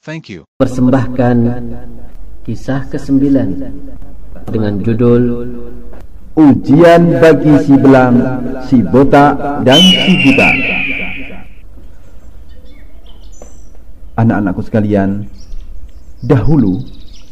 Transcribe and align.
Thank 0.00 0.32
you. 0.32 0.48
Persembahkan 0.56 1.36
kisah 2.48 2.88
ke-9 2.88 3.20
dengan 4.48 4.80
judul 4.80 5.22
Ujian 6.40 7.20
bagi 7.20 7.52
si 7.68 7.76
belang, 7.76 8.16
si 8.64 8.80
botak, 8.80 9.60
dan 9.60 9.76
si 9.76 10.12
buta. 10.24 10.48
Anak-anakku 14.16 14.64
sekalian, 14.64 15.28
dahulu 16.24 16.80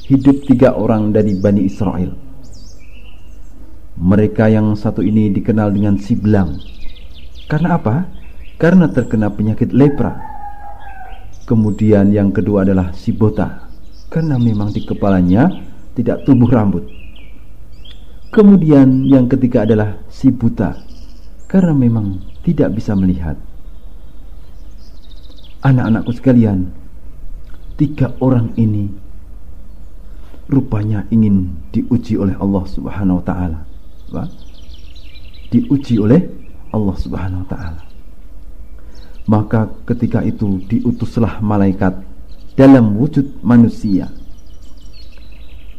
hidup 0.04 0.44
tiga 0.44 0.76
orang 0.76 1.16
dari 1.16 1.40
Bani 1.40 1.64
Israel. 1.64 2.12
Mereka 3.96 4.52
yang 4.52 4.76
satu 4.76 5.00
ini 5.00 5.32
dikenal 5.32 5.72
dengan 5.72 5.96
si 5.96 6.12
belang. 6.20 6.60
Karena 7.48 7.80
apa? 7.80 8.12
Karena 8.60 8.92
terkena 8.92 9.32
penyakit 9.32 9.72
lepra. 9.72 10.37
Kemudian 11.48 12.12
yang 12.12 12.28
kedua 12.28 12.68
adalah 12.68 12.92
si 12.92 13.08
botak. 13.16 13.64
Karena 14.12 14.36
memang 14.36 14.68
di 14.68 14.84
kepalanya 14.84 15.48
tidak 15.96 16.28
tumbuh 16.28 16.52
rambut. 16.52 16.84
Kemudian 18.28 19.08
yang 19.08 19.24
ketiga 19.24 19.64
adalah 19.64 19.96
si 20.12 20.28
buta 20.28 20.76
karena 21.48 21.72
memang 21.72 22.20
tidak 22.44 22.76
bisa 22.76 22.92
melihat. 22.92 23.40
Anak-anakku 25.64 26.12
sekalian, 26.12 26.68
tiga 27.80 28.12
orang 28.20 28.52
ini 28.60 28.92
rupanya 30.52 31.08
ingin 31.08 31.56
diuji 31.72 32.20
oleh 32.20 32.36
Allah 32.36 32.64
Subhanahu 32.68 33.18
wa 33.20 33.24
taala. 33.24 33.60
Diuji 35.48 35.96
oleh 35.96 36.28
Allah 36.76 36.96
Subhanahu 37.00 37.42
wa 37.42 37.48
taala. 37.48 37.87
Maka 39.28 39.68
ketika 39.84 40.24
itu 40.24 40.64
diutuslah 40.64 41.44
malaikat 41.44 42.00
dalam 42.56 42.96
wujud 42.96 43.38
manusia 43.44 44.08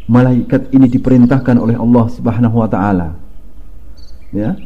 malaikat 0.09 0.73
ini 0.73 0.89
diperintahkan 0.89 1.61
oleh 1.61 1.77
Allah 1.77 2.05
Subhanahu 2.09 2.65
wa 2.65 2.69
taala 2.71 3.13
ya 4.33 4.57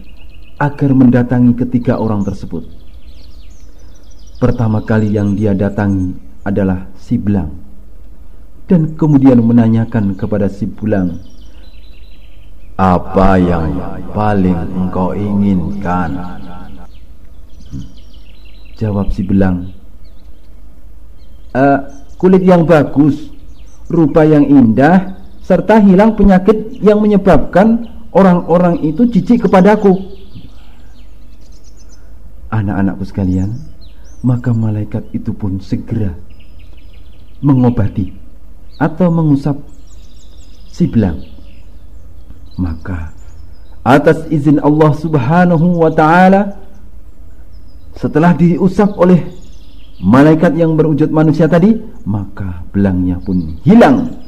agar 0.56 0.90
mendatangi 0.95 1.52
ketiga 1.59 2.00
orang 2.00 2.23
tersebut. 2.23 2.64
Pertama 4.40 4.80
kali 4.84 5.12
yang 5.12 5.36
dia 5.36 5.52
datangi 5.52 6.16
adalah 6.47 6.88
si 6.95 7.20
belang 7.20 7.52
dan 8.68 8.95
kemudian 8.95 9.44
menanyakan 9.44 10.16
kepada 10.16 10.47
si 10.47 10.64
belang 10.64 11.20
apa 12.80 13.36
yang 13.40 13.75
paling 14.16 14.59
engkau 14.75 15.12
inginkan? 15.12 16.42
Jawab 18.84 19.16
si 19.16 19.23
belang, 19.23 19.72
e, 21.56 21.64
kulit 22.20 22.44
yang 22.44 22.67
bagus, 22.67 23.31
rupa 23.88 24.28
yang 24.28 24.44
indah, 24.44 25.23
serta 25.40 25.80
hilang 25.80 26.20
penyakit 26.20 26.84
yang 26.84 27.00
menyebabkan 27.00 27.88
orang-orang 28.12 28.84
itu 28.84 29.08
jijik 29.08 29.48
kepadaku. 29.48 29.95
Anak-anakku 32.52 33.07
sekalian, 33.07 33.56
maka 34.19 34.52
malaikat 34.52 35.07
itu 35.16 35.31
pun 35.31 35.63
segera 35.63 36.19
mengobati 37.40 38.12
atau 38.84 39.07
mengusap 39.07 39.63
si 40.68 40.91
belang. 40.91 41.24
Maka 42.59 43.16
atas 43.84 44.28
izin 44.28 44.59
Allah 44.59 44.91
Subhanahu 44.96 45.80
wa 45.80 45.91
taala 45.91 46.62
setelah 47.98 48.34
diusap 48.34 48.98
oleh 48.98 49.22
malaikat 50.02 50.58
yang 50.58 50.74
berwujud 50.74 51.14
manusia 51.14 51.46
tadi, 51.46 51.78
maka 52.04 52.66
belangnya 52.74 53.22
pun 53.22 53.58
hilang 53.64 54.24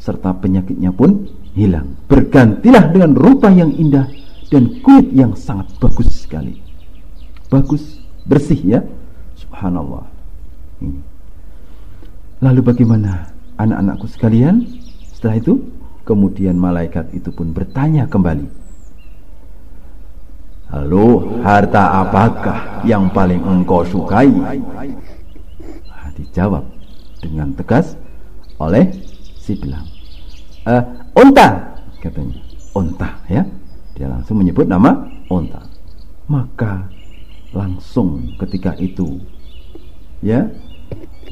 serta 0.00 0.32
penyakitnya 0.40 0.90
pun 0.90 1.28
hilang. 1.52 1.94
Bergantilah 2.08 2.90
dengan 2.90 3.12
rupa 3.14 3.52
yang 3.52 3.70
indah 3.76 4.08
dan 4.48 4.80
kulit 4.80 5.12
yang 5.12 5.36
sangat 5.36 5.68
bagus 5.76 6.24
sekali. 6.24 6.56
Bagus, 7.52 8.00
bersih 8.24 8.58
ya. 8.64 8.80
Subhanallah. 9.36 10.08
Lalu 12.40 12.60
bagaimana 12.64 13.28
anak-anakku 13.60 14.08
sekalian? 14.08 14.64
Setelah 15.12 15.36
itu, 15.36 15.54
kemudian 16.08 16.56
malaikat 16.56 17.12
itu 17.12 17.28
pun 17.28 17.52
bertanya 17.52 18.08
kembali. 18.08 18.59
Halo, 20.70 21.26
harta 21.42 21.98
apakah 22.06 22.86
yang 22.86 23.10
paling 23.10 23.42
engkau 23.42 23.82
sukai? 23.82 24.30
Nah, 24.30 26.08
dijawab 26.14 26.62
dengan 27.18 27.50
tegas 27.58 27.98
oleh 28.54 28.86
si 29.34 29.58
bilang. 29.58 29.82
Uh, 30.62 30.78
unta 31.18 31.74
katanya. 31.98 32.38
Unta 32.70 33.18
ya. 33.26 33.42
Dia 33.98 34.06
langsung 34.14 34.38
menyebut 34.38 34.70
nama 34.70 34.94
unta. 35.26 35.58
Maka 36.30 36.86
langsung 37.50 38.38
ketika 38.38 38.78
itu 38.78 39.18
ya 40.22 40.46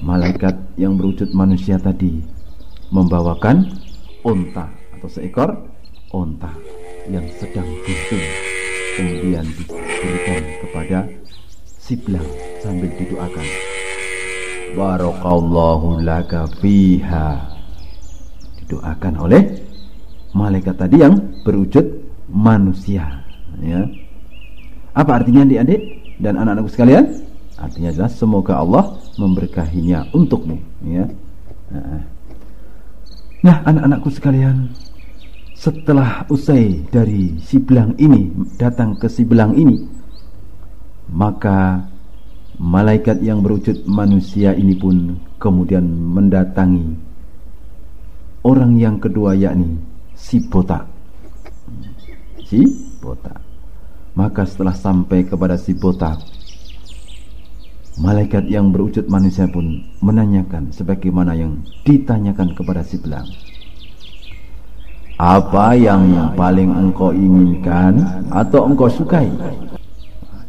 malaikat 0.02 0.58
yang 0.74 0.98
berwujud 0.98 1.30
manusia 1.30 1.78
tadi 1.78 2.26
membawakan 2.90 3.70
unta 4.26 4.66
atau 4.98 5.06
seekor 5.06 5.62
unta 6.10 6.50
yang 7.06 7.22
sedang 7.38 7.70
buntung 7.86 8.57
kemudian 8.98 9.46
diberikan 9.46 10.42
kepada 10.66 10.98
si 11.78 11.94
belang 12.02 12.26
sambil 12.58 12.90
didoakan. 12.98 13.46
Barakallahu 14.74 16.02
laka 16.02 16.50
fiha. 16.58 17.46
Didoakan 18.58 19.14
oleh 19.22 19.42
malaikat 20.34 20.74
tadi 20.74 20.98
yang 20.98 21.14
berwujud 21.46 21.86
manusia 22.28 23.22
ya. 23.62 23.86
Apa 24.92 25.22
artinya 25.22 25.46
adik-adik 25.46 25.80
dan 26.18 26.34
anak-anakku 26.34 26.68
sekalian? 26.74 27.04
Artinya 27.54 27.94
adalah 27.94 28.10
semoga 28.10 28.54
Allah 28.58 28.84
memberkahinya 29.14 30.10
untukmu 30.10 30.58
ya. 30.84 31.06
Nah 33.46 33.56
anak-anakku 33.62 34.10
sekalian 34.10 34.74
setelah 35.58 36.22
usai 36.30 36.86
dari 36.86 37.34
si 37.42 37.58
belang 37.58 37.98
ini 37.98 38.30
datang 38.54 38.94
ke 38.94 39.10
si 39.10 39.26
belang 39.26 39.58
ini 39.58 39.74
maka 41.10 41.82
malaikat 42.62 43.18
yang 43.26 43.42
berwujud 43.42 43.82
manusia 43.90 44.54
ini 44.54 44.78
pun 44.78 45.18
kemudian 45.42 45.82
mendatangi 45.82 46.94
orang 48.46 48.78
yang 48.78 49.02
kedua 49.02 49.34
yakni 49.34 49.82
si 50.14 50.38
botak. 50.46 50.86
Si 52.46 52.62
botak. 53.02 53.42
Maka 54.14 54.46
setelah 54.46 54.74
sampai 54.74 55.26
kepada 55.26 55.58
si 55.58 55.74
botak 55.74 56.22
malaikat 57.98 58.46
yang 58.46 58.70
berwujud 58.70 59.10
manusia 59.10 59.50
pun 59.50 59.82
menanyakan 59.98 60.70
sebagaimana 60.70 61.34
yang 61.34 61.58
ditanyakan 61.82 62.54
kepada 62.54 62.86
si 62.86 62.94
belang 63.02 63.26
apa 65.18 65.74
yang 65.74 66.32
paling 66.38 66.70
engkau 66.70 67.10
inginkan 67.10 67.98
atau 68.30 68.70
engkau 68.70 68.86
sukai 68.86 69.26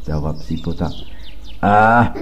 jawab 0.06 0.38
si 0.46 0.62
botak 0.62 0.94
ah 1.66 2.14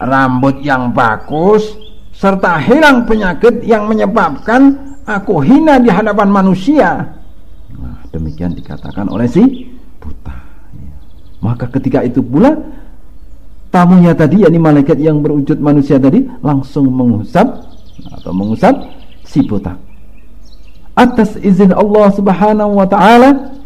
rambut 0.00 0.64
yang 0.64 0.90
bagus 0.96 1.76
serta 2.16 2.56
hilang 2.60 3.04
penyakit 3.04 3.64
yang 3.64 3.84
menyebabkan 3.88 4.76
aku 5.08 5.40
hina 5.40 5.80
di 5.80 5.88
hadapan 5.88 6.28
manusia. 6.28 7.16
Nah, 7.76 7.96
demikian 8.12 8.52
dikatakan 8.52 9.08
oleh 9.08 9.24
si 9.24 9.72
buta. 9.96 10.36
Maka 11.40 11.64
ketika 11.72 12.04
itu 12.04 12.20
pula 12.20 12.52
tamunya 13.72 14.12
tadi 14.12 14.44
yakni 14.44 14.60
malaikat 14.60 15.00
yang 15.00 15.24
berwujud 15.24 15.56
manusia 15.64 15.96
tadi 15.96 16.28
langsung 16.44 16.92
mengusap 16.92 17.46
atau 18.20 18.32
mengusap 18.36 18.74
si 19.24 19.40
buta. 19.40 19.72
Atas 21.00 21.40
izin 21.40 21.72
Allah 21.72 22.12
Subhanahu 22.12 22.76
wa 22.76 22.84
taala 22.84 23.56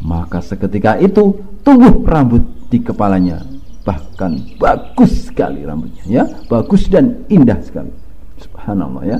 maka 0.00 0.40
seketika 0.40 0.96
itu 0.96 1.36
tumbuh 1.60 2.00
rambut 2.08 2.40
di 2.72 2.80
kepalanya 2.80 3.44
bahkan 3.84 4.40
bagus 4.56 5.28
sekali 5.28 5.68
rambutnya 5.68 6.04
ya 6.08 6.24
bagus 6.48 6.88
dan 6.88 7.24
indah 7.28 7.60
sekali 7.60 7.92
subhanallah 8.40 9.04
ya 9.04 9.18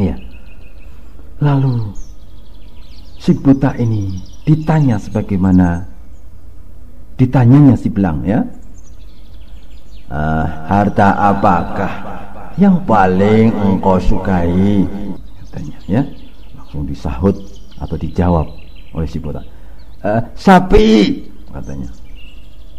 Iya. 0.00 0.16
Lalu 1.42 1.92
si 3.20 3.36
buta 3.36 3.76
ini 3.76 4.22
ditanya 4.48 4.96
sebagaimana 4.96 5.84
ditanyanya 7.20 7.76
si 7.76 7.92
belang 7.92 8.24
ya. 8.24 8.40
Uh, 10.12 10.44
harta 10.68 11.16
apakah 11.16 11.92
yang 12.60 12.84
paling 12.84 13.48
engkau 13.52 13.96
sukai? 14.00 14.84
Katanya 15.44 15.78
ya. 15.88 16.02
Langsung 16.72 16.88
disahut 16.88 17.36
atau 17.84 18.00
dijawab 18.00 18.48
oleh 18.96 19.04
si 19.04 19.20
buta. 19.20 19.44
Uh, 20.00 20.24
sapi! 20.32 21.20
katanya. 21.52 21.92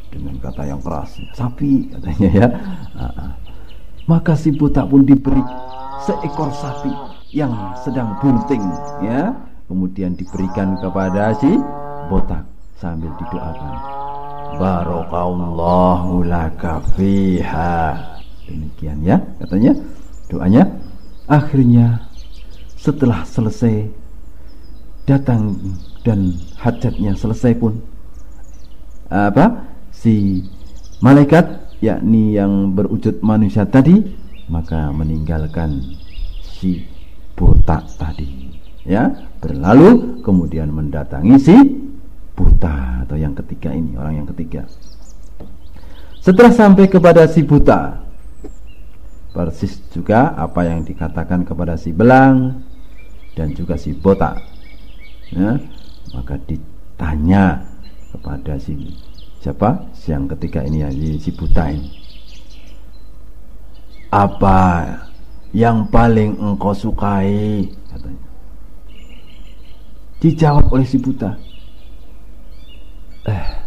Dengan 0.10 0.34
kata 0.42 0.66
yang 0.66 0.82
keras 0.82 1.14
sapi 1.38 1.94
katanya 1.94 2.30
ya. 2.34 2.48
Uh, 2.98 3.06
uh. 3.06 3.32
maka 4.10 4.34
si 4.34 4.50
buta 4.50 4.82
pun 4.90 5.06
diberi 5.06 5.46
seekor 6.10 6.50
sapi 6.58 6.90
yang 7.38 7.54
sedang 7.86 8.18
bunting 8.18 8.66
ya. 9.06 9.30
Kemudian 9.70 10.18
diberikan 10.18 10.74
kepada 10.82 11.38
si 11.38 11.54
botak 12.10 12.50
sambil 12.82 13.14
didoakan. 13.22 13.78
Barokallahu 14.58 16.26
laka 16.26 16.82
fiha. 16.98 17.94
Demikian 18.50 19.06
ya 19.06 19.22
katanya 19.38 19.78
doanya. 20.34 20.66
Akhirnya 21.30 22.10
setelah 22.84 23.24
selesai 23.24 23.88
datang 25.08 25.56
dan 26.04 26.36
hajatnya 26.60 27.16
selesai 27.16 27.56
pun 27.56 27.80
apa? 29.08 29.72
Si 29.96 30.44
malaikat 31.00 31.80
yakni 31.80 32.36
yang 32.36 32.76
berwujud 32.76 33.24
manusia 33.24 33.64
tadi 33.64 34.04
maka 34.52 34.92
meninggalkan 34.92 35.80
si 36.44 36.84
botak 37.40 37.88
tadi 37.96 38.52
ya. 38.84 39.08
Berlalu 39.40 40.20
kemudian 40.20 40.68
mendatangi 40.76 41.36
si 41.40 41.56
buta 42.36 43.08
atau 43.08 43.16
yang 43.16 43.32
ketiga 43.32 43.72
ini 43.72 43.96
orang 43.96 44.24
yang 44.24 44.28
ketiga. 44.36 44.68
Setelah 46.20 46.52
sampai 46.52 46.92
kepada 46.92 47.28
si 47.32 47.44
buta 47.48 48.04
persis 49.32 49.82
juga 49.92 50.36
apa 50.36 50.68
yang 50.68 50.84
dikatakan 50.84 51.44
kepada 51.48 51.74
si 51.76 51.90
belang 51.90 52.64
dan 53.34 53.54
juga 53.54 53.78
si 53.78 53.94
botak. 53.94 54.42
Ya, 55.34 55.58
maka 56.14 56.38
ditanya 56.46 57.62
kepada 58.14 58.58
si 58.62 58.94
siapa? 59.42 59.82
Yang 60.06 60.38
ketiga 60.38 60.62
ini 60.66 60.86
ya 60.86 60.90
si 61.18 61.30
buta 61.34 61.74
ini. 61.74 61.90
Apa 64.14 64.86
yang 65.54 65.90
paling 65.90 66.38
engkau 66.38 66.74
sukai? 66.74 67.66
Katanya. 67.90 68.28
Dijawab 70.22 70.70
oleh 70.70 70.86
si 70.86 71.02
buta. 71.02 71.34
Eh 73.26 73.64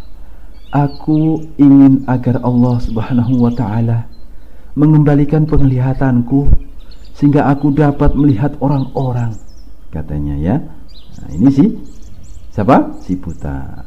aku 0.76 1.40
ingin 1.56 2.04
agar 2.04 2.42
Allah 2.44 2.76
Subhanahu 2.84 3.48
wa 3.48 3.52
taala 3.56 4.04
mengembalikan 4.76 5.48
penglihatanku 5.48 6.52
sehingga 7.16 7.48
aku 7.48 7.72
dapat 7.72 8.12
melihat 8.12 8.52
orang-orang 8.60 9.32
katanya 9.92 10.34
ya. 10.38 10.56
Nah, 11.22 11.28
ini 11.32 11.48
sih 11.52 11.68
siapa? 12.50 12.96
Si 13.04 13.14
buta. 13.16 13.84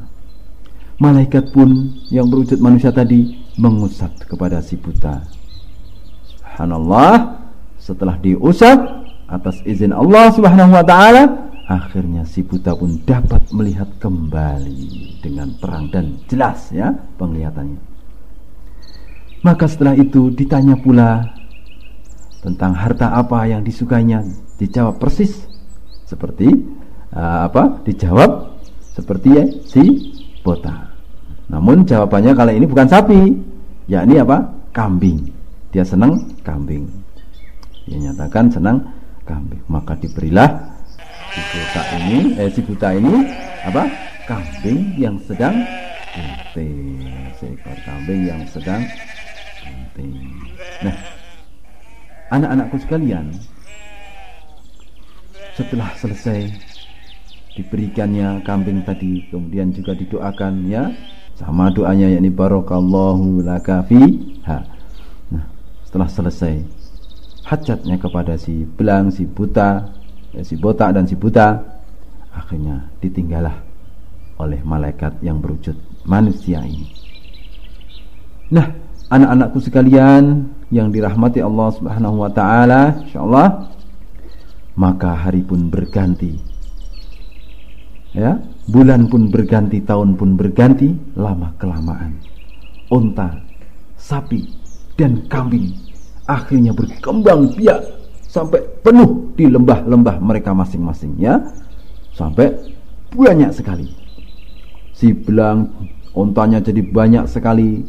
Malaikat 0.99 1.55
pun 1.55 1.95
yang 2.11 2.27
berwujud 2.27 2.59
manusia 2.59 2.91
tadi 2.91 3.39
mengusap 3.55 4.27
kepada 4.27 4.59
si 4.59 4.75
buta. 4.75 5.23
Subhanallah 6.59 7.39
setelah 7.79 8.19
diusap 8.19 8.77
atas 9.31 9.63
izin 9.63 9.95
Allah 9.95 10.29
Subhanahu 10.35 10.75
wa 10.75 10.83
taala, 10.83 11.49
akhirnya 11.65 12.27
si 12.27 12.43
buta 12.43 12.75
pun 12.77 12.99
dapat 13.07 13.41
melihat 13.55 13.87
kembali 13.97 15.23
dengan 15.23 15.55
terang 15.57 15.87
dan 15.89 16.19
jelas 16.29 16.69
ya 16.69 16.91
penglihatannya. 17.17 17.79
Maka 19.39 19.65
setelah 19.71 19.95
itu 19.95 20.35
ditanya 20.35 20.75
pula 20.75 21.31
tentang 22.43 22.75
harta 22.75 23.15
apa 23.15 23.47
yang 23.47 23.63
disukainya, 23.63 24.21
dijawab 24.59 24.99
persis 24.99 25.48
seperti 26.09 26.49
uh, 27.13 27.45
apa? 27.45 27.85
Dijawab 27.85 28.57
seperti 28.97 29.29
ya, 29.37 29.45
si 29.69 29.83
buta. 30.41 30.89
Namun 31.53 31.85
jawabannya 31.85 32.33
kali 32.33 32.57
ini 32.57 32.65
bukan 32.65 32.89
sapi, 32.89 33.37
yakni 33.85 34.17
apa? 34.17 34.41
Kambing. 34.73 35.29
Dia 35.69 35.85
senang 35.85 36.17
kambing 36.41 36.89
dia 37.89 37.97
nyatakan 38.05 38.45
senang 38.53 38.77
kambing 39.25 39.61
maka 39.65 39.97
diberilah 39.97 40.49
si 41.33 41.41
buta 41.41 41.81
ini 41.97 42.19
eh 42.37 42.49
si 42.53 42.61
buta 42.61 42.89
ini 42.93 43.13
apa 43.65 43.89
kambing 44.29 44.93
yang 45.01 45.17
sedang 45.25 45.57
seekor 47.41 47.77
kambing 47.81 48.29
yang 48.29 48.41
sedang 48.53 48.85
nah 50.85 50.95
anak-anakku 52.29 52.77
sekalian 52.77 53.25
setelah 55.59 55.91
selesai 55.99 56.47
diberikannya 57.59 58.39
kambing 58.47 58.87
tadi 58.87 59.27
kemudian 59.27 59.75
juga 59.75 59.91
didoakan 59.91 60.63
ya 60.71 60.87
sama 61.35 61.67
doanya 61.67 62.07
yakni 62.15 62.31
barokallahu 62.31 63.43
laka 63.43 63.83
ha 64.47 64.63
nah 65.27 65.43
setelah 65.83 66.07
selesai 66.07 66.79
hajatnya 67.49 67.97
kepada 67.97 68.37
si 68.37 68.61
belang, 68.77 69.09
si 69.09 69.25
buta, 69.25 69.89
ya, 70.37 70.45
si 70.45 70.53
botak 70.53 70.93
dan 70.93 71.09
si 71.09 71.17
buta, 71.17 71.57
akhirnya 72.29 72.85
ditinggalah 73.01 73.57
oleh 74.37 74.61
malaikat 74.61 75.17
yang 75.25 75.41
berwujud 75.41 75.73
manusia 76.05 76.61
ini. 76.61 76.85
Nah, 78.53 78.69
anak-anakku 79.09 79.57
sekalian 79.65 80.45
yang 80.69 80.93
dirahmati 80.93 81.41
Allah 81.41 81.73
Subhanahu 81.73 82.21
wa 82.21 82.29
taala, 82.29 83.01
insyaallah 83.09 83.47
maka 84.75 85.15
hari 85.15 85.41
pun 85.41 85.71
berganti. 85.71 86.35
Ya, 88.13 88.41
bulan 88.69 89.05
pun 89.09 89.29
berganti, 89.29 89.81
tahun 89.85 90.17
pun 90.17 90.33
berganti, 90.33 90.93
lama 91.13 91.53
kelamaan. 91.61 92.17
Unta, 92.89 93.37
sapi, 93.95 94.49
dan 94.99 95.23
kambing 95.31 95.71
akhirnya 96.27 96.75
berkembang 96.75 97.55
biak 97.55 97.79
sampai 98.27 98.61
penuh 98.85 99.33
di 99.33 99.49
lembah-lembah 99.49 100.21
mereka 100.21 100.51
masing-masing 100.53 101.17
ya 101.17 101.39
sampai 102.13 102.53
banyak 103.09 103.49
sekali 103.49 103.89
si 104.93 105.15
belang 105.15 105.71
ontanya 106.13 106.61
jadi 106.61 106.85
banyak 106.85 107.25
sekali 107.25 107.87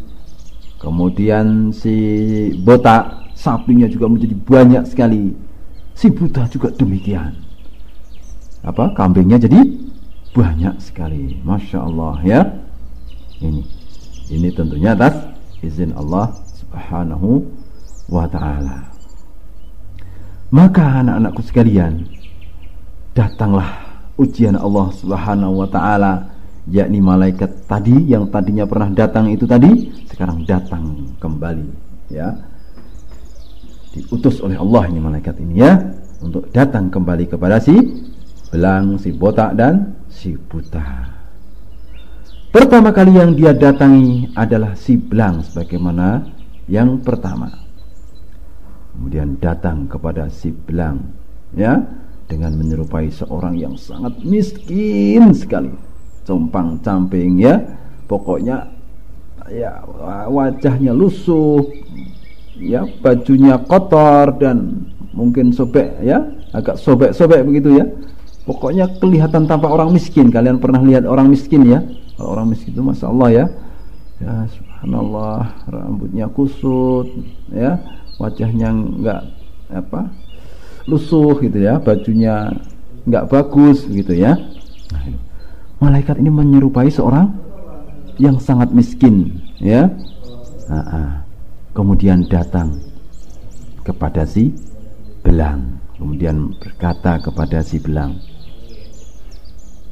kemudian 0.80 1.74
si 1.74 1.92
botak 2.64 3.34
sapinya 3.36 3.84
juga 3.90 4.08
menjadi 4.08 4.36
banyak 4.38 4.84
sekali 4.88 5.36
si 6.00 6.08
buta 6.08 6.48
juga 6.48 6.72
demikian. 6.72 7.36
Apa 8.64 8.96
kambingnya 8.96 9.36
jadi 9.36 9.60
banyak 10.32 10.80
sekali. 10.80 11.36
Masya 11.44 11.78
Allah 11.84 12.16
ya. 12.24 12.40
Ini 13.44 13.60
ini 14.32 14.48
tentunya 14.56 14.96
atas 14.96 15.12
izin 15.60 15.92
Allah 15.92 16.32
subhanahu 16.56 17.44
wa 18.08 18.24
ta'ala. 18.24 18.88
Maka 20.48 21.04
anak-anakku 21.04 21.44
sekalian 21.44 22.08
datanglah 23.12 23.68
ujian 24.16 24.56
Allah 24.56 24.88
subhanahu 24.96 25.64
wa 25.64 25.68
ta'ala 25.68 26.32
yakni 26.68 27.00
malaikat 27.00 27.68
tadi 27.68 28.08
yang 28.08 28.28
tadinya 28.32 28.64
pernah 28.64 28.88
datang 28.92 29.28
itu 29.32 29.44
tadi 29.44 29.88
sekarang 30.12 30.44
datang 30.44 31.16
kembali 31.18 31.66
ya 32.12 32.49
diutus 33.90 34.38
oleh 34.42 34.56
Allah 34.58 34.86
ini 34.86 35.00
malaikat 35.02 35.36
ini 35.42 35.54
ya 35.58 35.78
untuk 36.22 36.46
datang 36.54 36.92
kembali 36.92 37.26
kepada 37.26 37.58
si 37.58 37.74
belang, 38.50 38.98
si 38.98 39.10
botak 39.14 39.54
dan 39.54 39.94
si 40.10 40.34
buta. 40.36 41.06
Pertama 42.50 42.90
kali 42.90 43.14
yang 43.14 43.38
dia 43.38 43.54
datangi 43.54 44.34
adalah 44.34 44.74
si 44.74 44.98
belang 44.98 45.38
sebagaimana 45.42 46.26
yang 46.66 47.02
pertama 47.02 47.50
kemudian 48.94 49.38
datang 49.42 49.88
kepada 49.90 50.30
si 50.30 50.54
belang 50.54 51.00
ya 51.56 51.78
dengan 52.30 52.54
menyerupai 52.54 53.10
seorang 53.10 53.58
yang 53.58 53.74
sangat 53.74 54.14
miskin 54.22 55.34
sekali 55.34 55.72
compang 56.22 56.78
camping 56.84 57.42
ya 57.42 57.58
pokoknya 58.06 58.70
ya 59.50 59.82
wajahnya 60.30 60.94
lusuh 60.94 61.64
ya 62.60 62.84
bajunya 63.00 63.56
kotor 63.64 64.36
dan 64.36 64.86
mungkin 65.16 65.50
sobek 65.50 66.00
ya. 66.04 66.20
Agak 66.52 66.76
sobek-sobek 66.78 67.42
begitu 67.46 67.80
ya. 67.80 67.86
Pokoknya 68.44 68.88
kelihatan 69.00 69.48
tampak 69.48 69.70
orang 69.70 69.94
miskin. 69.94 70.28
Kalian 70.28 70.60
pernah 70.60 70.82
lihat 70.84 71.08
orang 71.08 71.30
miskin 71.30 71.66
ya? 71.66 71.80
Kalau 72.14 72.36
orang 72.36 72.52
miskin 72.52 72.76
itu 72.76 72.82
masya 72.84 73.06
Allah 73.08 73.28
ya. 73.30 73.44
Ya 74.20 74.34
subhanallah 74.52 75.42
rambutnya 75.70 76.26
kusut 76.28 77.08
ya. 77.50 77.80
Wajahnya 78.20 78.68
enggak 78.70 79.22
apa 79.70 80.12
lusuh 80.90 81.38
gitu 81.38 81.58
ya, 81.60 81.78
bajunya 81.78 82.50
nggak 83.04 83.28
bagus 83.28 83.84
gitu 83.86 84.12
ya. 84.16 84.36
Nah, 84.90 85.02
malaikat 85.80 86.18
ini 86.18 86.30
menyerupai 86.32 86.88
seorang 86.88 87.30
yang 88.18 88.36
sangat 88.42 88.74
miskin 88.74 89.40
ya. 89.62 89.88
Nah, 90.68 90.84
ah. 90.90 91.12
Kemudian 91.70 92.26
datang 92.26 92.82
kepada 93.86 94.26
si 94.26 94.50
belang, 95.22 95.78
kemudian 95.94 96.50
berkata 96.58 97.22
kepada 97.22 97.62
si 97.62 97.78
belang, 97.78 98.18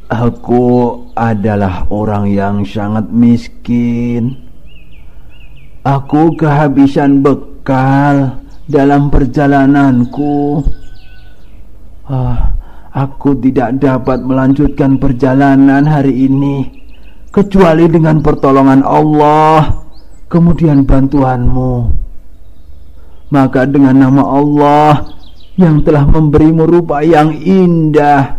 Aku 0.08 0.64
adalah 1.12 1.84
orang 1.92 2.32
yang 2.32 2.56
sangat 2.64 3.12
miskin. 3.12 4.40
Aku 5.84 6.32
kehabisan 6.32 7.20
bekal 7.20 8.40
dalam 8.64 9.12
perjalananku. 9.12 10.64
Ah, 12.08 12.56
aku 12.96 13.36
tidak 13.36 13.76
dapat 13.84 14.24
melanjutkan 14.24 14.96
perjalanan 14.96 15.84
hari 15.84 16.24
ini 16.24 16.78
kecuali 17.28 17.84
dengan 17.84 18.24
pertolongan 18.24 18.80
Allah, 18.80 19.76
kemudian 20.28 20.84
bantuanmu. 20.84 21.92
Maka 23.28 23.68
dengan 23.68 24.08
nama 24.08 24.24
Allah 24.24 24.92
yang 25.60 25.84
telah 25.84 26.08
memberimu 26.08 26.64
rupa 26.64 27.04
yang 27.04 27.34
indah, 27.34 28.36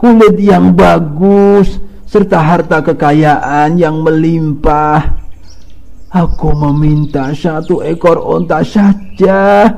kulit 0.00 0.38
yang 0.40 0.72
bagus, 0.72 1.76
serta 2.08 2.38
harta 2.40 2.78
kekayaan 2.80 3.76
yang 3.76 4.00
melimpah. 4.00 5.20
Aku 6.10 6.56
meminta 6.56 7.30
satu 7.36 7.84
ekor 7.86 8.18
onta 8.18 8.64
saja 8.66 9.68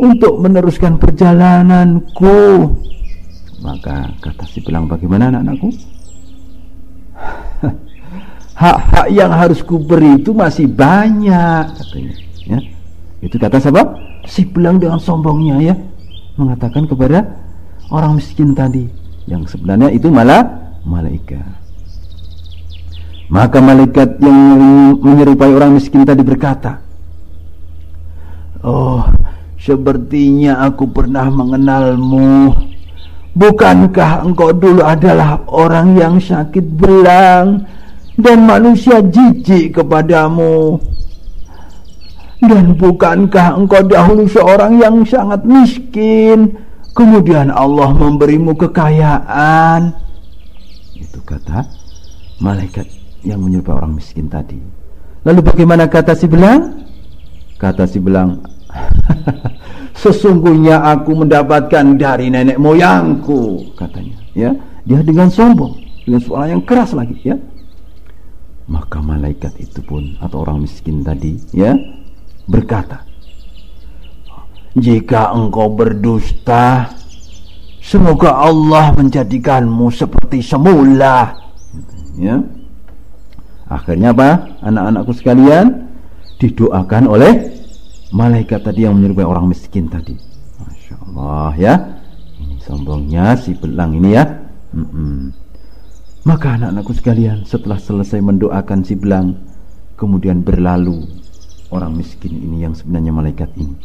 untuk 0.00 0.40
meneruskan 0.40 0.96
perjalananku. 0.96 2.72
Maka 3.60 4.08
kata 4.22 4.44
si 4.48 4.62
belang 4.64 4.88
bagaimana 4.88 5.28
anak-anakku? 5.32 5.68
Hak-hak 8.56 9.12
yang 9.12 9.28
harus 9.36 9.60
kuberi 9.60 10.16
itu 10.16 10.32
masih 10.32 10.64
banyak 10.64 11.76
katanya. 11.76 12.14
Ya. 12.48 12.58
Itu 13.20 13.36
kata 13.36 13.60
siapa? 13.60 13.84
Si 14.24 14.48
belang 14.48 14.80
dengan 14.80 14.96
sombongnya 14.96 15.60
ya 15.60 15.74
mengatakan 16.40 16.88
kepada 16.88 17.36
orang 17.92 18.16
miskin 18.16 18.56
tadi 18.56 18.88
yang 19.28 19.44
sebenarnya 19.44 19.92
itu 19.92 20.08
malah 20.08 20.72
malaikat. 20.88 21.44
Maka 23.28 23.58
malaikat 23.58 24.22
yang 24.24 24.40
menyerupai 25.04 25.52
orang 25.52 25.76
miskin 25.76 26.06
tadi 26.06 26.22
berkata, 26.22 26.80
"Oh, 28.62 29.02
sepertinya 29.58 30.62
aku 30.64 30.86
pernah 30.88 31.26
mengenalmu. 31.28 32.54
Bukankah 33.36 34.24
engkau 34.24 34.54
dulu 34.54 34.80
adalah 34.80 35.44
orang 35.50 35.98
yang 35.98 36.16
sakit 36.16 36.64
belang 36.72 37.66
dan 38.20 38.44
manusia 38.44 39.00
jijik 39.00 39.80
kepadamu?" 39.80 40.80
Dan 42.36 42.76
bukankah 42.76 43.56
engkau 43.56 43.80
dahulu 43.80 44.28
seorang 44.28 44.76
yang 44.76 45.00
sangat 45.08 45.40
miskin 45.48 46.52
Kemudian 46.96 47.52
Allah 47.52 47.92
memberimu 47.92 48.56
kekayaan. 48.56 49.92
Itu 50.96 51.20
kata 51.20 51.68
malaikat 52.40 52.88
yang 53.20 53.44
menyerupai 53.44 53.76
orang 53.76 54.00
miskin 54.00 54.32
tadi. 54.32 54.56
Lalu 55.28 55.44
bagaimana 55.44 55.92
kata 55.92 56.16
si 56.16 56.24
belang? 56.24 56.88
Kata 57.60 57.84
si 57.84 58.00
belang, 58.00 58.40
sesungguhnya 60.00 60.88
aku 60.88 61.20
mendapatkan 61.20 62.00
dari 62.00 62.32
nenek 62.32 62.56
moyangku, 62.56 63.76
katanya. 63.76 64.16
Ya, 64.32 64.56
dia 64.88 65.00
dengan 65.04 65.28
sombong, 65.28 65.76
dengan 66.04 66.20
suara 66.20 66.48
yang 66.48 66.64
keras 66.64 66.96
lagi, 66.96 67.16
ya. 67.20 67.36
Maka 68.66 68.98
malaikat 68.98 69.54
itu 69.62 69.78
pun 69.82 70.18
atau 70.18 70.42
orang 70.42 70.66
miskin 70.66 71.06
tadi, 71.06 71.38
ya, 71.54 71.78
berkata, 72.50 73.06
jika 74.76 75.32
engkau 75.32 75.72
berdusta, 75.72 76.92
semoga 77.80 78.36
Allah 78.36 78.92
menjadikanmu 78.92 79.88
seperti 79.88 80.42
semula. 80.42 81.32
Ya. 82.18 82.42
Akhirnya 83.70 84.12
apa? 84.12 84.58
Anak-anakku 84.66 85.12
sekalian 85.16 85.88
didoakan 86.42 87.08
oleh 87.08 87.32
malaikat 88.12 88.62
tadi 88.62 88.84
yang 88.84 89.00
menyerupai 89.00 89.24
orang 89.24 89.48
miskin 89.48 89.88
tadi. 89.88 90.12
Masya 90.60 90.94
Allah 91.08 91.52
ya. 91.56 91.74
Ini 92.36 92.60
sombongnya 92.60 93.38
si 93.40 93.56
belang 93.56 93.96
ini 93.96 94.10
ya. 94.12 94.24
Mm 94.76 94.86
-mm. 94.86 95.45
Maka 96.26 96.58
anak-anakku 96.58 96.90
sekalian 96.90 97.46
setelah 97.46 97.78
selesai 97.78 98.18
mendoakan 98.18 98.82
si 98.82 98.98
belang, 98.98 99.38
kemudian 99.94 100.42
berlalu 100.42 101.06
orang 101.70 101.94
miskin 101.94 102.34
ini 102.34 102.66
yang 102.66 102.74
sebenarnya 102.74 103.14
malaikat 103.14 103.50
ini. 103.54 103.78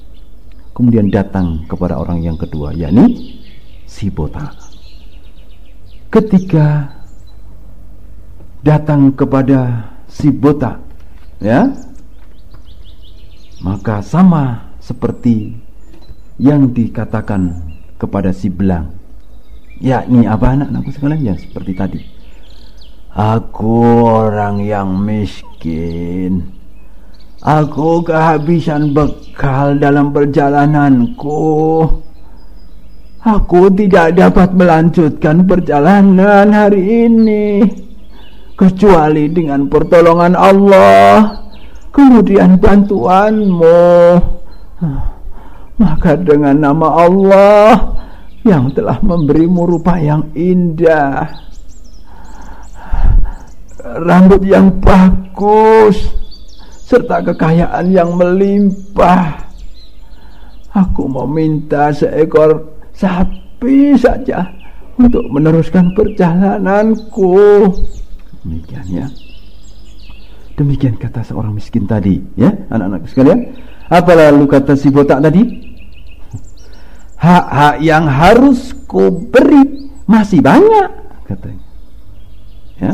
Kemudian 0.74 1.14
datang 1.14 1.70
kepada 1.70 2.02
orang 2.02 2.26
yang 2.26 2.40
kedua 2.40 2.74
yakni 2.74 3.38
si 3.86 4.08
botak 4.08 4.56
ketika 6.12 6.92
datang 8.64 9.12
kepada 9.16 9.92
si 10.08 10.32
botak 10.32 10.80
ya 11.44 11.72
maka 13.64 14.00
sama 14.00 14.76
seperti 14.80 15.56
yang 16.42 16.74
dikatakan 16.74 17.54
kepada 18.02 18.34
si 18.34 18.50
belang. 18.50 18.98
Yakni 19.78 20.26
apa 20.26 20.58
anak-anakku 20.58 20.90
sekalian? 20.94 21.22
Ya 21.22 21.36
seperti 21.38 21.74
tadi 21.78 22.02
aku 23.16 23.84
orang 24.06 24.64
yang 24.64 24.96
miskin 25.04 26.62
Aku 27.42 28.06
kehabisan 28.06 28.94
bekal 28.94 29.82
dalam 29.82 30.14
perjalananku. 30.14 31.42
Aku 33.26 33.62
tidak 33.74 34.14
dapat 34.14 34.54
melanjutkan 34.54 35.50
perjalanan 35.50 36.54
hari 36.54 37.10
ini 37.10 37.66
kecuali 38.54 39.26
dengan 39.34 39.66
pertolongan 39.66 40.38
Allah, 40.38 41.34
kemudian 41.90 42.62
bantuanmu. 42.62 43.82
Maka 45.82 46.22
dengan 46.22 46.62
nama 46.62 47.10
Allah 47.10 47.74
yang 48.46 48.70
telah 48.70 49.02
memberimu 49.02 49.66
rupa 49.66 49.98
yang 49.98 50.30
indah, 50.38 51.26
rambut 54.00 54.42
yang 54.48 54.72
bagus, 54.80 56.08
serta 56.88 57.24
kekayaan 57.32 57.92
yang 57.92 58.16
melimpah. 58.16 59.48
Aku 60.72 61.08
meminta 61.12 61.92
seekor 61.92 62.72
sapi 62.96 63.96
saja 64.00 64.48
untuk 64.96 65.28
meneruskan 65.28 65.92
perjalananku. 65.92 67.68
Demikian 68.44 68.88
ya. 68.88 69.08
Demikian 70.56 70.96
kata 70.96 71.26
seorang 71.26 71.56
miskin 71.56 71.88
tadi, 71.90 72.22
ya, 72.38 72.52
anak-anak 72.70 73.08
sekalian. 73.10 73.40
Apa 73.92 74.12
lalu 74.16 74.46
kata 74.48 74.78
si 74.78 74.88
botak 74.94 75.20
tadi? 75.20 75.44
Hak-hak 77.20 77.84
yang 77.84 78.06
harus 78.08 78.74
ku 78.88 79.10
beri 79.30 79.92
masih 80.08 80.40
banyak, 80.42 80.90
katanya. 81.28 81.66
Ya. 82.82 82.94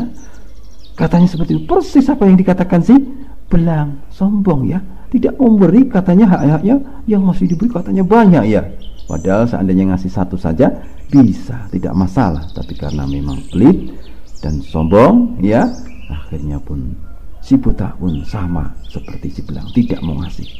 Katanya 0.98 1.30
seperti 1.30 1.54
itu 1.54 1.62
persis 1.62 2.10
apa 2.10 2.26
yang 2.26 2.34
dikatakan 2.34 2.82
si 2.82 2.98
belang, 3.46 4.02
sombong 4.10 4.66
ya, 4.66 4.82
tidak 5.14 5.38
memberi 5.38 5.86
katanya 5.86 6.26
hak-haknya 6.34 6.76
yang 7.06 7.22
masih 7.22 7.46
diberi 7.46 7.70
katanya 7.70 8.02
banyak 8.02 8.44
ya. 8.50 8.66
Padahal 9.06 9.46
seandainya 9.46 9.94
ngasih 9.94 10.10
satu 10.10 10.34
saja 10.34 10.68
bisa, 11.06 11.70
tidak 11.70 11.94
masalah. 11.94 12.44
Tapi 12.50 12.74
karena 12.74 13.06
memang 13.06 13.40
pelit 13.48 13.94
dan 14.42 14.60
sombong 14.60 15.40
ya, 15.40 15.64
akhirnya 16.10 16.60
pun 16.60 16.92
si 17.40 17.54
buta 17.56 17.94
pun 17.96 18.20
sama 18.26 18.68
seperti 18.90 19.38
si 19.38 19.40
belang, 19.46 19.70
tidak 19.72 20.02
mau 20.04 20.18
ngasih. 20.18 20.50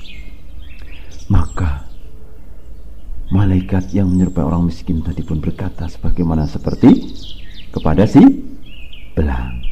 Maka 1.28 1.84
malaikat 3.28 3.92
yang 3.92 4.08
menyerupai 4.08 4.40
orang 4.40 4.72
miskin 4.72 5.04
tadi 5.04 5.20
pun 5.20 5.44
berkata 5.44 5.84
sebagaimana 5.84 6.48
seperti 6.48 7.10
kepada 7.68 8.08
si 8.08 8.24
belang. 9.12 9.67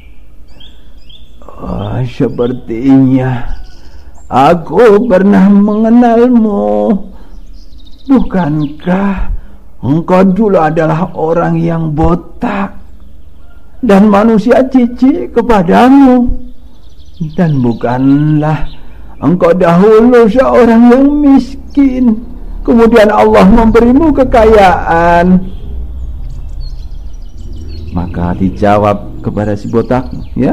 Oh, 1.57 1.97
sepertinya 2.05 3.49
aku 4.29 5.09
pernah 5.09 5.49
mengenalmu. 5.49 6.93
Bukankah 8.07 9.33
engkau 9.81 10.23
dulu 10.37 10.61
adalah 10.61 11.09
orang 11.17 11.57
yang 11.57 11.97
botak 11.97 12.77
dan 13.81 14.13
manusia 14.13 14.61
cici 14.69 15.33
kepadamu? 15.33 16.29
Dan 17.33 17.65
bukanlah 17.65 18.69
engkau 19.25 19.57
dahulu 19.57 20.29
seorang 20.29 20.93
yang 20.93 21.09
miskin, 21.25 22.21
kemudian 22.61 23.09
Allah 23.09 23.49
memberimu 23.49 24.13
kekayaan 24.13 25.57
maka 27.97 28.37
dijawab 28.37 29.25
kepada 29.25 29.57
si 29.57 29.73
botak 29.73 30.05
ya 30.37 30.53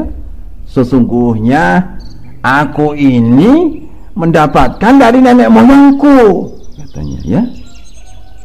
sesungguhnya 0.74 1.94
aku 2.42 2.98
ini 2.98 3.86
mendapatkan 4.18 4.98
dari 4.98 5.22
nenek 5.22 5.46
moyangku 5.46 6.50
katanya 6.82 7.18
ya. 7.22 7.42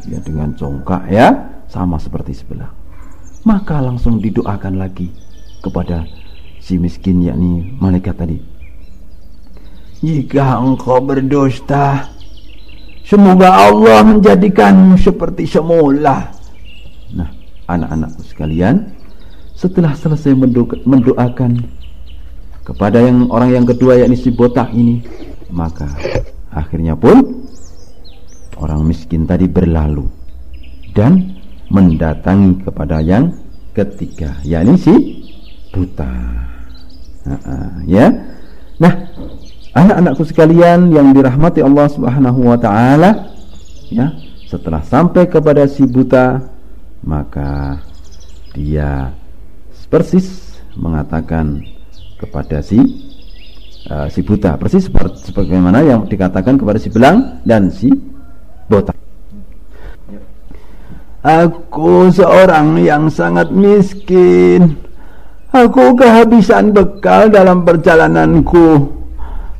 Ya 0.06 0.18
dengan 0.22 0.54
congkak 0.54 1.10
ya. 1.10 1.34
Sama 1.70 2.02
seperti 2.02 2.34
sebelah. 2.34 2.70
Maka 3.46 3.78
langsung 3.78 4.18
didoakan 4.18 4.82
lagi 4.82 5.10
kepada 5.62 6.06
si 6.58 6.82
miskin 6.82 7.22
yakni 7.22 7.78
malaikat 7.78 8.18
tadi. 8.18 8.38
Jika 10.02 10.58
engkau 10.58 10.98
berdusta 11.02 12.10
semoga 13.06 13.70
Allah 13.70 14.02
menjadikanmu 14.02 14.98
seperti 14.98 15.46
semula. 15.46 16.34
Nah 17.14 17.30
anak-anakku 17.70 18.26
sekalian 18.26 18.98
setelah 19.54 19.94
selesai 19.94 20.34
mendoakan 20.88 21.79
kepada 22.70 23.02
yang 23.02 23.26
orang 23.34 23.50
yang 23.58 23.66
kedua 23.66 23.98
yakni 23.98 24.14
si 24.14 24.30
botak 24.30 24.70
ini 24.78 25.02
maka 25.50 25.90
akhirnya 26.54 26.94
pun 26.94 27.42
orang 28.62 28.86
miskin 28.86 29.26
tadi 29.26 29.50
berlalu 29.50 30.06
dan 30.94 31.34
mendatangi 31.74 32.62
kepada 32.62 33.02
yang 33.02 33.34
ketiga 33.74 34.38
yakni 34.46 34.78
si 34.78 34.94
buta. 35.74 36.14
Nah, 37.26 37.78
ya. 37.86 38.10
Nah 38.82 38.94
anak-anakku 39.74 40.24
sekalian 40.26 40.94
yang 40.94 41.14
dirahmati 41.14 41.62
Allah 41.62 41.88
Subhanahu 41.90 42.54
wa 42.54 42.58
taala 42.58 43.34
ya 43.90 44.14
setelah 44.50 44.82
sampai 44.82 45.30
kepada 45.30 45.70
si 45.70 45.86
buta 45.86 46.42
maka 47.06 47.82
dia 48.54 49.14
persis 49.90 50.58
mengatakan 50.78 51.66
kepada 52.20 52.60
si 52.60 52.78
uh, 53.88 54.12
si 54.12 54.20
buta. 54.20 54.60
Persis 54.60 54.92
seperti 54.92 55.32
sebagaimana 55.32 55.82
yang 55.82 56.04
dikatakan 56.06 56.60
kepada 56.60 56.78
si 56.78 56.92
belang 56.92 57.40
dan 57.48 57.72
si 57.72 57.88
botak. 58.68 58.96
Aku 61.24 62.12
seorang 62.12 62.80
yang 62.84 63.08
sangat 63.08 63.52
miskin. 63.52 64.76
Aku 65.50 65.98
kehabisan 65.98 66.76
bekal 66.76 67.32
dalam 67.32 67.66
perjalananku. 67.66 69.00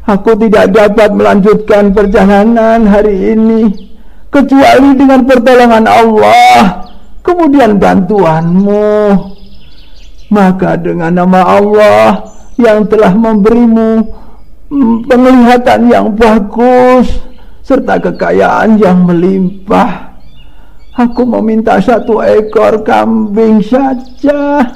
Aku 0.06 0.32
tidak 0.38 0.76
dapat 0.76 1.10
melanjutkan 1.14 1.94
perjalanan 1.94 2.86
hari 2.86 3.38
ini 3.38 3.90
Kecuali 4.30 4.94
dengan 4.94 5.26
pertolongan 5.26 5.90
Allah 5.90 6.86
kemudian 7.26 7.82
bantuanmu. 7.82 9.18
Maka 10.30 10.78
dengan 10.78 11.26
nama 11.26 11.42
Allah 11.58 12.22
yang 12.60 12.84
telah 12.92 13.16
memberimu 13.16 14.04
mm, 14.68 15.08
penglihatan 15.08 15.88
yang 15.88 16.12
bagus 16.12 17.24
serta 17.64 17.98
kekayaan 17.98 18.76
yang 18.76 19.08
melimpah. 19.08 20.20
Aku 21.00 21.24
meminta 21.24 21.80
satu 21.80 22.20
ekor 22.20 22.84
kambing 22.84 23.64
saja 23.64 24.68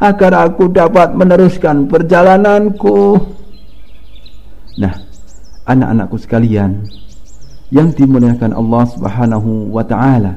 agar 0.00 0.48
aku 0.48 0.72
dapat 0.72 1.12
meneruskan 1.12 1.84
perjalananku. 1.84 3.20
Nah 4.80 5.10
anak-anakku 5.68 6.16
sekalian 6.16 6.88
yang 7.70 7.94
dimuliakan 7.94 8.50
Allah 8.50 8.82
Subhanahu 8.90 9.70
wa 9.70 9.84
taala. 9.86 10.34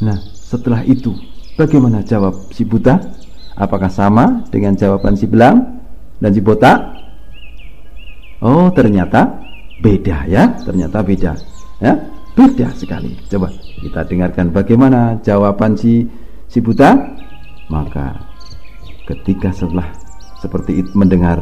Nah, 0.00 0.16
setelah 0.32 0.80
itu 0.84 1.12
bagaimana 1.60 2.00
jawab 2.00 2.32
si 2.52 2.64
buta? 2.64 3.00
Apakah 3.56 3.88
sama 3.88 4.44
dengan 4.52 4.76
jawaban 4.76 5.16
si 5.16 5.24
belang 5.24 5.80
dan 6.20 6.30
si 6.30 6.44
botak? 6.44 6.76
Oh, 8.44 8.68
ternyata 8.68 9.32
beda 9.80 10.28
ya, 10.28 10.52
ternyata 10.60 11.00
beda. 11.00 11.32
Ya, 11.80 11.96
beda 12.36 12.68
sekali. 12.76 13.16
Coba 13.32 13.48
kita 13.80 14.04
dengarkan 14.04 14.52
bagaimana 14.52 15.16
jawaban 15.24 15.72
si 15.72 16.04
si 16.52 16.60
buta. 16.60 16.92
Maka 17.72 18.14
ketika 19.08 19.50
setelah 19.50 19.88
seperti 20.38 20.84
itu 20.84 20.92
mendengar 20.94 21.40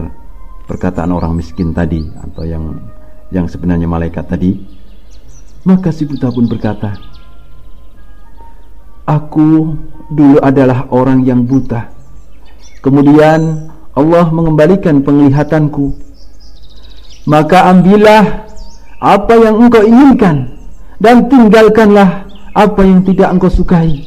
perkataan 0.70 1.12
orang 1.12 1.37
miskin 1.37 1.74
tadi 1.74 2.00
atau 2.16 2.46
yang 2.46 2.79
yang 3.35 3.50
sebenarnya 3.50 3.90
malaikat 3.90 4.24
tadi, 4.31 4.55
maka 5.66 5.90
si 5.90 6.07
buta 6.07 6.31
pun 6.31 6.46
berkata, 6.46 6.94
Aku 9.05 9.77
dulu 10.09 10.40
adalah 10.40 10.88
orang 10.88 11.24
yang 11.24 11.44
buta. 11.44 11.93
Kemudian 12.85 13.73
Allah 13.97 14.29
mengembalikan 14.29 15.01
penglihatanku. 15.01 15.97
Maka 17.25 17.73
ambillah 17.73 18.44
apa 19.01 19.35
yang 19.40 19.57
engkau 19.57 19.81
inginkan 19.81 20.53
dan 21.01 21.25
tinggalkanlah 21.33 22.29
apa 22.53 22.81
yang 22.85 23.01
tidak 23.01 23.33
engkau 23.33 23.49
sukai. 23.49 24.05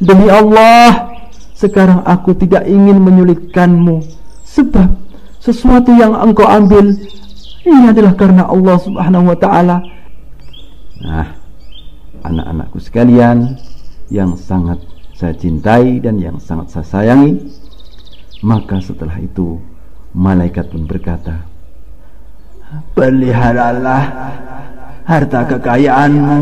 Demi 0.00 0.32
Allah, 0.32 1.12
sekarang 1.52 2.00
aku 2.08 2.32
tidak 2.32 2.64
ingin 2.64 2.96
menyulitkanmu 3.04 4.00
sebab 4.48 4.96
sesuatu 5.44 5.92
yang 5.92 6.16
engkau 6.16 6.48
ambil 6.48 6.96
ini 7.68 7.84
adalah 7.92 8.16
karena 8.16 8.48
Allah 8.48 8.76
Subhanahu 8.80 9.28
wa 9.28 9.36
taala. 9.36 9.84
Nah, 11.04 11.28
anak-anakku 12.24 12.80
sekalian, 12.80 13.60
yang 14.08 14.36
sangat 14.40 14.80
saya 15.16 15.36
cintai 15.36 16.00
dan 16.00 16.16
yang 16.20 16.36
sangat 16.40 16.72
saya 16.72 16.84
sayangi 16.84 17.40
maka 18.42 18.80
setelah 18.80 19.20
itu 19.20 19.60
malaikat 20.16 20.72
pun 20.72 20.88
berkata 20.88 21.54
peliharalah 22.94 24.02
harta 25.04 25.40
kekayaanmu. 25.46 26.40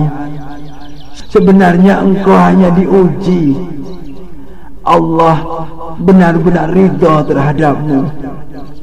Sebenarnya 1.28 2.04
engkau 2.04 2.36
hanya 2.36 2.72
diuji. 2.72 3.56
Allah 4.82 5.38
benar-benar 6.00 6.72
ridho 6.72 7.24
terhadapmu. 7.24 8.00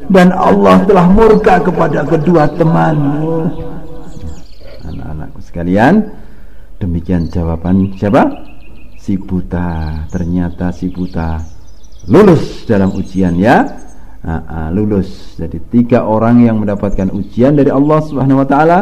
Dan 0.09 0.33
Allah 0.33 0.81
telah 0.89 1.05
murka 1.05 1.61
kepada 1.61 2.01
kedua 2.01 2.49
temanmu. 2.57 3.53
Anak-anakku 4.89 5.39
sekalian 5.45 6.09
demikian 6.81 7.29
jawaban 7.29 7.93
siapa? 7.93 8.25
Si 8.97 9.21
buta. 9.21 10.09
Ternyata 10.09 10.73
si 10.73 10.89
buta 10.89 11.58
lulus 12.07 12.63
dalam 12.69 12.93
ujian 12.95 13.35
ya. 13.35 13.65
Uh, 14.19 14.35
uh, 14.35 14.67
lulus. 14.75 15.39
Jadi 15.39 15.63
tiga 15.71 16.03
orang 16.03 16.43
yang 16.43 16.59
mendapatkan 16.59 17.07
ujian 17.15 17.55
dari 17.55 17.71
Allah 17.71 17.99
Subhanahu 18.03 18.43
Wa 18.43 18.47
Taala 18.47 18.79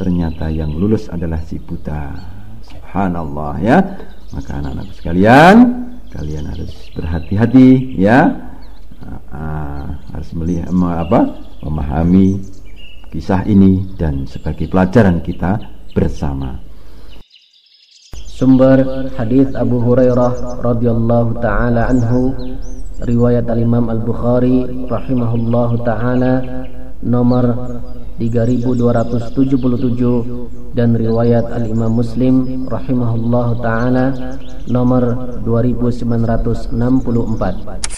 ternyata 0.00 0.48
yang 0.48 0.72
lulus 0.72 1.12
adalah 1.12 1.40
si 1.44 1.60
buta. 1.60 2.16
Subhanallah 2.64 3.54
ya. 3.60 3.78
Maka 4.32 4.60
anak-anak 4.60 4.88
sekalian 4.96 5.56
kalian 6.08 6.44
harus 6.48 6.72
berhati-hati 6.96 8.00
ya. 8.00 8.48
Uh, 9.32 9.88
harus 10.12 10.30
melihat 10.36 10.68
apa 10.72 11.20
memahami 11.64 12.44
kisah 13.08 13.40
ini 13.48 13.88
dan 13.96 14.28
sebagai 14.28 14.68
pelajaran 14.68 15.24
kita 15.24 15.56
bersama 15.96 16.67
Sumber 18.38 19.10
hadis 19.18 19.50
Abu 19.58 19.82
Hurairah 19.82 20.62
radhiyallahu 20.62 21.42
taala 21.42 21.90
anhu 21.90 22.30
riwayat 23.02 23.50
Al-Imam 23.50 23.90
Al-Bukhari 23.90 24.86
rahimahullahu 24.86 25.82
taala 25.82 26.46
nomor 27.02 27.82
3277 28.22 30.70
dan 30.70 30.94
riwayat 30.94 31.50
Al-Imam 31.50 31.98
Muslim 31.98 32.70
rahimahullahu 32.70 33.58
taala 33.58 34.38
nomor 34.70 35.34
2964 35.42 37.97